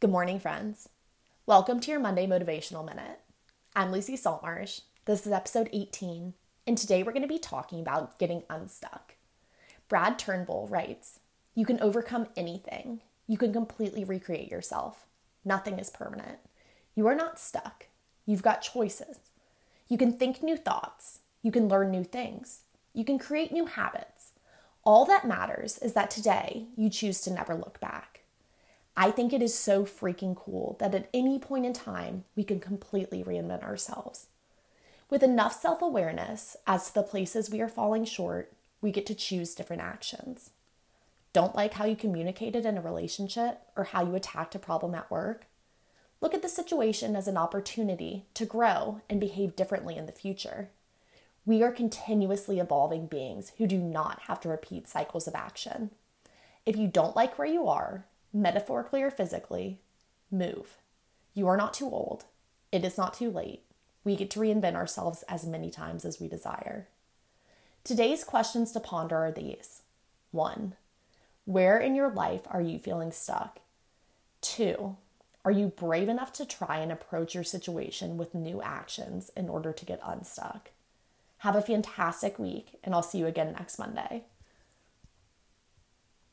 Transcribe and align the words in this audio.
Good 0.00 0.08
morning, 0.08 0.40
friends. 0.40 0.88
Welcome 1.44 1.78
to 1.80 1.90
your 1.90 2.00
Monday 2.00 2.26
Motivational 2.26 2.86
Minute. 2.86 3.20
I'm 3.76 3.92
Lucy 3.92 4.16
Saltmarsh. 4.16 4.80
This 5.04 5.26
is 5.26 5.32
episode 5.32 5.68
18, 5.74 6.32
and 6.66 6.78
today 6.78 7.02
we're 7.02 7.12
going 7.12 7.20
to 7.20 7.28
be 7.28 7.38
talking 7.38 7.80
about 7.80 8.18
getting 8.18 8.44
unstuck. 8.48 9.16
Brad 9.90 10.18
Turnbull 10.18 10.68
writes 10.68 11.20
You 11.54 11.66
can 11.66 11.78
overcome 11.82 12.28
anything, 12.34 13.02
you 13.26 13.36
can 13.36 13.52
completely 13.52 14.02
recreate 14.02 14.50
yourself. 14.50 15.04
Nothing 15.44 15.78
is 15.78 15.90
permanent. 15.90 16.38
You 16.94 17.06
are 17.06 17.14
not 17.14 17.38
stuck. 17.38 17.88
You've 18.24 18.42
got 18.42 18.62
choices. 18.62 19.18
You 19.86 19.98
can 19.98 20.14
think 20.14 20.42
new 20.42 20.56
thoughts. 20.56 21.18
You 21.42 21.52
can 21.52 21.68
learn 21.68 21.90
new 21.90 22.04
things. 22.04 22.60
You 22.94 23.04
can 23.04 23.18
create 23.18 23.52
new 23.52 23.66
habits. 23.66 24.32
All 24.82 25.04
that 25.04 25.28
matters 25.28 25.76
is 25.76 25.92
that 25.92 26.10
today 26.10 26.68
you 26.74 26.88
choose 26.88 27.20
to 27.20 27.30
never 27.30 27.54
look 27.54 27.78
back. 27.80 27.89
I 29.00 29.10
think 29.10 29.32
it 29.32 29.40
is 29.40 29.58
so 29.58 29.86
freaking 29.86 30.36
cool 30.36 30.76
that 30.78 30.94
at 30.94 31.08
any 31.14 31.38
point 31.38 31.64
in 31.64 31.72
time, 31.72 32.24
we 32.36 32.44
can 32.44 32.60
completely 32.60 33.24
reinvent 33.24 33.62
ourselves. 33.62 34.26
With 35.08 35.22
enough 35.22 35.58
self 35.58 35.80
awareness 35.80 36.54
as 36.66 36.88
to 36.88 36.94
the 36.96 37.02
places 37.02 37.48
we 37.48 37.62
are 37.62 37.68
falling 37.68 38.04
short, 38.04 38.52
we 38.82 38.90
get 38.90 39.06
to 39.06 39.14
choose 39.14 39.54
different 39.54 39.80
actions. 39.80 40.50
Don't 41.32 41.54
like 41.54 41.72
how 41.72 41.86
you 41.86 41.96
communicated 41.96 42.66
in 42.66 42.76
a 42.76 42.82
relationship 42.82 43.62
or 43.74 43.84
how 43.84 44.04
you 44.04 44.14
attacked 44.14 44.54
a 44.54 44.58
problem 44.58 44.94
at 44.94 45.10
work? 45.10 45.46
Look 46.20 46.34
at 46.34 46.42
the 46.42 46.48
situation 46.50 47.16
as 47.16 47.26
an 47.26 47.38
opportunity 47.38 48.26
to 48.34 48.44
grow 48.44 49.00
and 49.08 49.18
behave 49.18 49.56
differently 49.56 49.96
in 49.96 50.04
the 50.04 50.12
future. 50.12 50.68
We 51.46 51.62
are 51.62 51.72
continuously 51.72 52.58
evolving 52.58 53.06
beings 53.06 53.52
who 53.56 53.66
do 53.66 53.78
not 53.78 54.20
have 54.24 54.40
to 54.40 54.50
repeat 54.50 54.88
cycles 54.88 55.26
of 55.26 55.34
action. 55.34 55.88
If 56.66 56.76
you 56.76 56.86
don't 56.86 57.16
like 57.16 57.38
where 57.38 57.48
you 57.48 57.66
are, 57.66 58.04
metaphorically 58.32 59.02
or 59.02 59.10
physically, 59.10 59.78
move. 60.30 60.76
You 61.34 61.48
are 61.48 61.56
not 61.56 61.74
too 61.74 61.86
old. 61.86 62.24
It 62.72 62.84
is 62.84 62.98
not 62.98 63.14
too 63.14 63.30
late. 63.30 63.62
We 64.04 64.16
get 64.16 64.30
to 64.30 64.40
reinvent 64.40 64.74
ourselves 64.74 65.24
as 65.28 65.46
many 65.46 65.70
times 65.70 66.04
as 66.04 66.20
we 66.20 66.28
desire. 66.28 66.88
Today's 67.84 68.24
questions 68.24 68.72
to 68.72 68.80
ponder 68.80 69.16
are 69.16 69.32
these 69.32 69.82
1. 70.30 70.74
Where 71.44 71.78
in 71.78 71.94
your 71.94 72.10
life 72.10 72.42
are 72.46 72.62
you 72.62 72.78
feeling 72.78 73.12
stuck? 73.12 73.58
2. 74.42 74.96
Are 75.44 75.50
you 75.50 75.68
brave 75.68 76.08
enough 76.08 76.32
to 76.34 76.46
try 76.46 76.78
and 76.78 76.92
approach 76.92 77.34
your 77.34 77.44
situation 77.44 78.16
with 78.16 78.34
new 78.34 78.60
actions 78.60 79.30
in 79.36 79.48
order 79.48 79.72
to 79.72 79.84
get 79.86 80.00
unstuck? 80.04 80.70
Have 81.38 81.56
a 81.56 81.62
fantastic 81.62 82.38
week, 82.38 82.78
and 82.84 82.94
I'll 82.94 83.02
see 83.02 83.18
you 83.18 83.26
again 83.26 83.52
next 83.52 83.78
Monday. 83.78 84.24